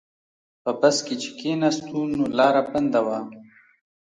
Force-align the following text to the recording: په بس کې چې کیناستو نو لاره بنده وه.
په 0.63 0.71
بس 0.79 0.97
کې 1.05 1.15
چې 1.21 1.29
کیناستو 1.39 1.99
نو 2.15 2.23
لاره 2.37 2.61
بنده 2.71 3.01
وه. 3.05 3.19